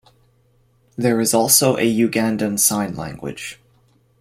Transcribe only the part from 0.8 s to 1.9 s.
There is also a